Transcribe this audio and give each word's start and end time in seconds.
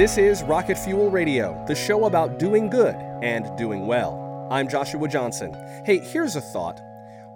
This 0.00 0.16
is 0.16 0.42
Rocket 0.44 0.78
Fuel 0.78 1.10
Radio, 1.10 1.62
the 1.68 1.74
show 1.74 2.06
about 2.06 2.38
doing 2.38 2.70
good 2.70 2.94
and 3.22 3.54
doing 3.58 3.86
well. 3.86 4.48
I'm 4.50 4.66
Joshua 4.66 5.06
Johnson. 5.06 5.52
Hey, 5.84 5.98
here's 5.98 6.36
a 6.36 6.40
thought 6.40 6.80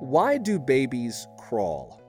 Why 0.01 0.39
do 0.39 0.59
babies 0.59 1.29
crawl? 1.37 2.01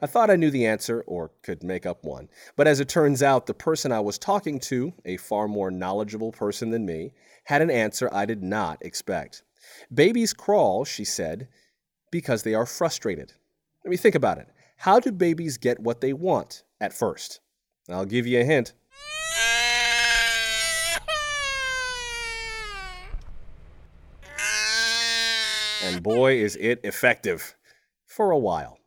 I 0.00 0.06
thought 0.06 0.30
I 0.30 0.36
knew 0.36 0.50
the 0.50 0.64
answer, 0.64 1.04
or 1.06 1.32
could 1.42 1.62
make 1.62 1.84
up 1.84 2.02
one, 2.02 2.30
but 2.56 2.66
as 2.66 2.80
it 2.80 2.88
turns 2.88 3.22
out, 3.22 3.44
the 3.44 3.52
person 3.52 3.92
I 3.92 4.00
was 4.00 4.16
talking 4.16 4.58
to, 4.60 4.94
a 5.04 5.18
far 5.18 5.48
more 5.48 5.70
knowledgeable 5.70 6.32
person 6.32 6.70
than 6.70 6.86
me, 6.86 7.12
had 7.44 7.60
an 7.60 7.70
answer 7.70 8.08
I 8.10 8.24
did 8.24 8.42
not 8.42 8.78
expect. 8.80 9.42
Babies 9.92 10.32
crawl, 10.32 10.86
she 10.86 11.04
said, 11.04 11.46
because 12.10 12.42
they 12.42 12.54
are 12.54 12.64
frustrated. 12.64 13.34
Let 13.84 13.90
me 13.90 13.98
think 13.98 14.14
about 14.14 14.38
it. 14.38 14.48
How 14.78 14.98
do 14.98 15.12
babies 15.12 15.58
get 15.58 15.78
what 15.78 16.00
they 16.00 16.14
want 16.14 16.62
at 16.80 16.94
first? 16.94 17.40
I'll 17.90 18.06
give 18.06 18.26
you 18.26 18.40
a 18.40 18.44
hint. 18.44 18.72
And 25.84 26.02
boy, 26.02 26.36
is 26.36 26.56
it 26.56 26.80
effective. 26.82 27.54
For 28.06 28.30
a 28.30 28.38
while. 28.38 28.78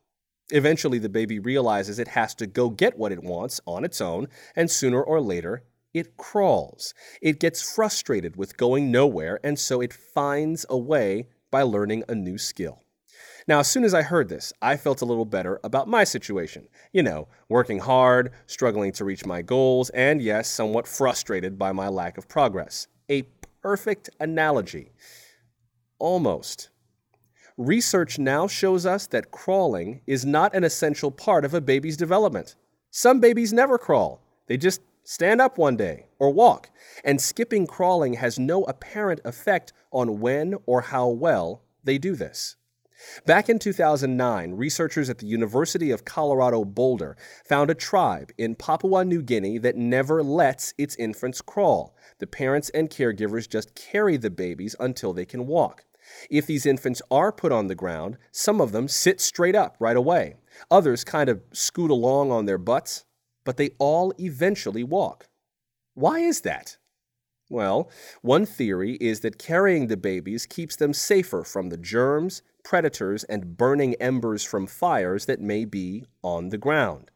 Eventually, 0.50 0.98
the 0.98 1.08
baby 1.08 1.38
realizes 1.38 1.98
it 1.98 2.08
has 2.08 2.34
to 2.36 2.46
go 2.46 2.70
get 2.70 2.98
what 2.98 3.12
it 3.12 3.22
wants 3.22 3.60
on 3.66 3.84
its 3.84 4.00
own, 4.00 4.26
and 4.56 4.70
sooner 4.70 5.00
or 5.00 5.20
later, 5.20 5.62
it 5.94 6.16
crawls. 6.16 6.94
It 7.22 7.38
gets 7.38 7.62
frustrated 7.74 8.36
with 8.36 8.56
going 8.56 8.90
nowhere, 8.90 9.38
and 9.44 9.58
so 9.58 9.80
it 9.80 9.92
finds 9.92 10.66
a 10.68 10.76
way 10.76 11.28
by 11.50 11.62
learning 11.62 12.02
a 12.08 12.14
new 12.14 12.36
skill. 12.36 12.82
Now, 13.46 13.60
as 13.60 13.70
soon 13.70 13.84
as 13.84 13.94
I 13.94 14.02
heard 14.02 14.28
this, 14.28 14.52
I 14.60 14.76
felt 14.76 15.00
a 15.00 15.06
little 15.06 15.24
better 15.24 15.60
about 15.62 15.88
my 15.88 16.04
situation. 16.04 16.68
You 16.92 17.02
know, 17.02 17.28
working 17.48 17.78
hard, 17.78 18.32
struggling 18.46 18.92
to 18.92 19.04
reach 19.04 19.24
my 19.24 19.40
goals, 19.40 19.90
and 19.90 20.20
yes, 20.20 20.48
somewhat 20.48 20.88
frustrated 20.88 21.58
by 21.58 21.72
my 21.72 21.88
lack 21.88 22.18
of 22.18 22.28
progress. 22.28 22.88
A 23.08 23.22
perfect 23.62 24.10
analogy. 24.18 24.90
Almost. 25.98 26.70
Research 27.58 28.20
now 28.20 28.46
shows 28.46 28.86
us 28.86 29.08
that 29.08 29.32
crawling 29.32 30.00
is 30.06 30.24
not 30.24 30.54
an 30.54 30.62
essential 30.62 31.10
part 31.10 31.44
of 31.44 31.54
a 31.54 31.60
baby's 31.60 31.96
development. 31.96 32.54
Some 32.92 33.18
babies 33.18 33.52
never 33.52 33.78
crawl, 33.78 34.22
they 34.46 34.56
just 34.56 34.80
stand 35.02 35.40
up 35.40 35.58
one 35.58 35.76
day 35.76 36.06
or 36.20 36.30
walk, 36.30 36.70
and 37.02 37.20
skipping 37.20 37.66
crawling 37.66 38.14
has 38.14 38.38
no 38.38 38.62
apparent 38.64 39.20
effect 39.24 39.72
on 39.90 40.20
when 40.20 40.54
or 40.66 40.82
how 40.82 41.08
well 41.08 41.62
they 41.82 41.98
do 41.98 42.14
this. 42.14 42.54
Back 43.26 43.48
in 43.48 43.58
2009, 43.58 44.52
researchers 44.52 45.10
at 45.10 45.18
the 45.18 45.26
University 45.26 45.90
of 45.90 46.04
Colorado 46.04 46.64
Boulder 46.64 47.16
found 47.44 47.70
a 47.70 47.74
tribe 47.74 48.30
in 48.38 48.54
Papua 48.54 49.04
New 49.04 49.20
Guinea 49.20 49.58
that 49.58 49.76
never 49.76 50.22
lets 50.22 50.74
its 50.78 50.94
infants 50.94 51.40
crawl. 51.40 51.96
The 52.20 52.28
parents 52.28 52.70
and 52.70 52.88
caregivers 52.88 53.48
just 53.48 53.74
carry 53.74 54.16
the 54.16 54.30
babies 54.30 54.76
until 54.78 55.12
they 55.12 55.24
can 55.24 55.48
walk. 55.48 55.84
If 56.30 56.46
these 56.46 56.66
infants 56.66 57.02
are 57.10 57.32
put 57.32 57.52
on 57.52 57.66
the 57.66 57.74
ground, 57.74 58.18
some 58.32 58.60
of 58.60 58.72
them 58.72 58.88
sit 58.88 59.20
straight 59.20 59.54
up 59.54 59.76
right 59.78 59.96
away. 59.96 60.36
Others 60.70 61.04
kind 61.04 61.28
of 61.28 61.42
scoot 61.52 61.90
along 61.90 62.30
on 62.30 62.46
their 62.46 62.58
butts, 62.58 63.04
but 63.44 63.56
they 63.56 63.70
all 63.78 64.12
eventually 64.18 64.84
walk. 64.84 65.28
Why 65.94 66.20
is 66.20 66.42
that? 66.42 66.76
Well, 67.50 67.90
one 68.20 68.44
theory 68.44 68.96
is 69.00 69.20
that 69.20 69.38
carrying 69.38 69.86
the 69.86 69.96
babies 69.96 70.44
keeps 70.44 70.76
them 70.76 70.92
safer 70.92 71.44
from 71.44 71.70
the 71.70 71.78
germs, 71.78 72.42
predators, 72.62 73.24
and 73.24 73.56
burning 73.56 73.94
embers 73.94 74.44
from 74.44 74.66
fires 74.66 75.26
that 75.26 75.40
may 75.40 75.64
be 75.64 76.04
on 76.22 76.50
the 76.50 76.58
ground. 76.58 77.10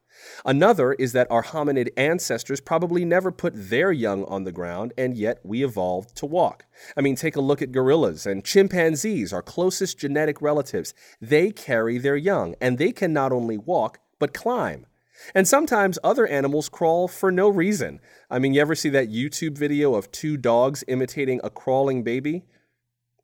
Another 0.44 0.92
is 0.94 1.12
that 1.12 1.30
our 1.30 1.42
hominid 1.42 1.90
ancestors 1.96 2.60
probably 2.60 3.04
never 3.04 3.30
put 3.30 3.52
their 3.54 3.92
young 3.92 4.24
on 4.24 4.44
the 4.44 4.52
ground, 4.52 4.92
and 4.96 5.16
yet 5.16 5.40
we 5.44 5.64
evolved 5.64 6.16
to 6.16 6.26
walk. 6.26 6.66
I 6.96 7.00
mean, 7.00 7.16
take 7.16 7.36
a 7.36 7.40
look 7.40 7.62
at 7.62 7.72
gorillas 7.72 8.26
and 8.26 8.44
chimpanzees, 8.44 9.32
our 9.32 9.42
closest 9.42 9.98
genetic 9.98 10.42
relatives. 10.42 10.94
They 11.20 11.50
carry 11.50 11.98
their 11.98 12.16
young, 12.16 12.54
and 12.60 12.78
they 12.78 12.92
can 12.92 13.12
not 13.12 13.32
only 13.32 13.58
walk, 13.58 13.98
but 14.18 14.34
climb. 14.34 14.86
And 15.34 15.46
sometimes 15.46 15.98
other 16.02 16.26
animals 16.26 16.68
crawl 16.68 17.06
for 17.08 17.30
no 17.30 17.48
reason. 17.48 18.00
I 18.30 18.38
mean, 18.38 18.54
you 18.54 18.60
ever 18.60 18.74
see 18.74 18.88
that 18.90 19.10
YouTube 19.10 19.56
video 19.56 19.94
of 19.94 20.10
two 20.10 20.36
dogs 20.36 20.82
imitating 20.88 21.40
a 21.44 21.50
crawling 21.50 22.02
baby? 22.02 22.44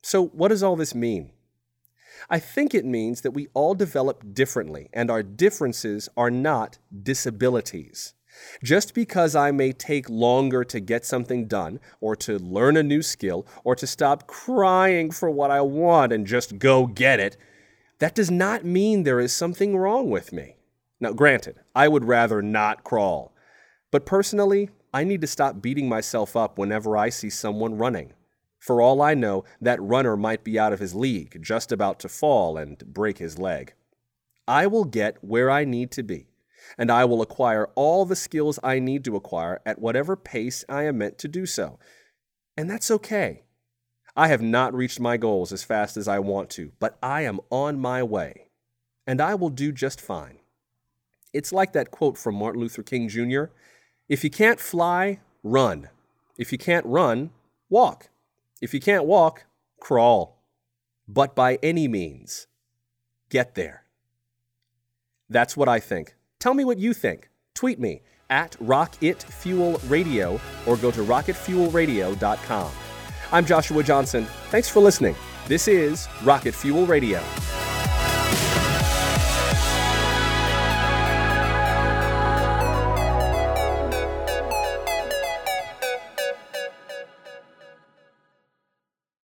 So, 0.03 0.27
what 0.27 0.48
does 0.48 0.62
all 0.62 0.77
this 0.77 0.94
mean? 0.94 1.32
I 2.30 2.38
think 2.38 2.74
it 2.74 2.84
means 2.84 3.20
that 3.22 3.32
we 3.32 3.48
all 3.54 3.74
develop 3.74 4.34
differently, 4.34 4.88
and 4.92 5.10
our 5.10 5.22
differences 5.22 6.08
are 6.16 6.30
not 6.30 6.78
disabilities. 7.02 8.14
Just 8.62 8.94
because 8.94 9.34
I 9.34 9.50
may 9.50 9.72
take 9.72 10.08
longer 10.08 10.64
to 10.64 10.80
get 10.80 11.04
something 11.04 11.46
done, 11.46 11.80
or 12.00 12.14
to 12.16 12.38
learn 12.38 12.76
a 12.76 12.82
new 12.82 13.02
skill, 13.02 13.46
or 13.64 13.74
to 13.74 13.86
stop 13.86 14.26
crying 14.26 15.10
for 15.10 15.30
what 15.30 15.50
I 15.50 15.60
want 15.60 16.12
and 16.12 16.26
just 16.26 16.58
go 16.58 16.86
get 16.86 17.20
it, 17.20 17.36
that 17.98 18.14
does 18.14 18.30
not 18.30 18.64
mean 18.64 19.02
there 19.02 19.20
is 19.20 19.32
something 19.32 19.76
wrong 19.76 20.08
with 20.10 20.32
me. 20.32 20.56
Now, 21.00 21.12
granted, 21.12 21.56
I 21.74 21.88
would 21.88 22.04
rather 22.04 22.42
not 22.42 22.84
crawl, 22.84 23.32
but 23.90 24.06
personally, 24.06 24.70
I 24.92 25.04
need 25.04 25.20
to 25.20 25.26
stop 25.26 25.60
beating 25.60 25.88
myself 25.88 26.36
up 26.36 26.58
whenever 26.58 26.96
I 26.96 27.08
see 27.08 27.30
someone 27.30 27.76
running. 27.76 28.12
For 28.58 28.82
all 28.82 29.00
I 29.00 29.14
know, 29.14 29.44
that 29.60 29.80
runner 29.80 30.16
might 30.16 30.44
be 30.44 30.58
out 30.58 30.72
of 30.72 30.80
his 30.80 30.94
league, 30.94 31.38
just 31.41 31.70
about 31.72 32.00
to 32.00 32.08
fall 32.08 32.56
and 32.56 32.78
break 32.92 33.19
his 33.19 33.38
leg. 33.38 33.74
I 34.46 34.66
will 34.66 34.84
get 34.84 35.22
where 35.22 35.50
I 35.50 35.64
need 35.64 35.91
to 35.92 36.02
be, 36.02 36.28
and 36.76 36.91
I 36.91 37.04
will 37.04 37.22
acquire 37.22 37.68
all 37.74 38.04
the 38.04 38.16
skills 38.16 38.58
I 38.62 38.78
need 38.78 39.04
to 39.04 39.16
acquire 39.16 39.60
at 39.64 39.78
whatever 39.78 40.16
pace 40.16 40.64
I 40.68 40.84
am 40.84 40.98
meant 40.98 41.18
to 41.18 41.28
do 41.28 41.47
so. 41.47 41.78
And 42.56 42.68
that's 42.68 42.91
okay. 42.91 43.44
I 44.16 44.28
have 44.28 44.42
not 44.42 44.74
reached 44.74 44.98
my 44.98 45.16
goals 45.16 45.52
as 45.52 45.62
fast 45.62 45.97
as 45.97 46.08
I 46.08 46.18
want 46.18 46.50
to, 46.50 46.72
but 46.80 46.98
I 47.00 47.22
am 47.22 47.38
on 47.50 47.78
my 47.78 48.02
way, 48.02 48.48
and 49.06 49.20
I 49.20 49.36
will 49.36 49.50
do 49.50 49.70
just 49.70 50.00
fine. 50.00 50.38
It's 51.32 51.52
like 51.52 51.72
that 51.74 51.92
quote 51.92 52.18
from 52.18 52.34
Martin 52.34 52.60
Luther 52.60 52.82
King 52.82 53.08
Jr. 53.08 53.44
If 54.08 54.24
you 54.24 54.30
can't 54.30 54.58
fly, 54.58 55.20
run. 55.44 55.88
If 56.36 56.50
you 56.50 56.58
can't 56.58 56.86
run, 56.86 57.30
walk. 57.68 58.08
If 58.60 58.74
you 58.74 58.80
can't 58.80 59.04
walk, 59.04 59.44
crawl. 59.80 60.42
But 61.06 61.34
by 61.34 61.58
any 61.62 61.88
means, 61.88 62.46
get 63.30 63.54
there. 63.54 63.84
That's 65.30 65.56
what 65.56 65.69
I 65.69 65.80
think. 65.80 66.14
Tell 66.38 66.54
me 66.54 66.64
what 66.64 66.78
you 66.78 66.92
think. 66.92 67.30
Tweet 67.54 67.78
me 67.78 68.02
at 68.30 68.56
Rocket 68.60 69.22
Fuel 69.22 69.80
Radio 69.86 70.41
or 70.66 70.76
go 70.76 70.91
to 70.91 71.00
rocketfuelradio.com. 71.02 72.70
I'm 73.32 73.47
Joshua 73.47 73.82
Johnson. 73.82 74.26
Thanks 74.50 74.68
for 74.68 74.80
listening. 74.80 75.14
This 75.47 75.68
is 75.68 76.08
Rocket 76.24 76.54
Fuel 76.54 76.86
Radio. 76.86 77.22